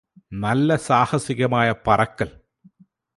നല്ല 0.33 0.75
സാഹസികമായ 0.75 1.75
പറക്കല് 1.87 2.33